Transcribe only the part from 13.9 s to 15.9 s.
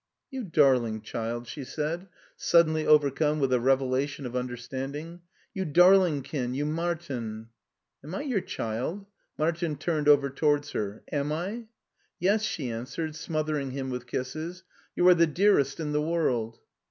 with kisses," you are the dearest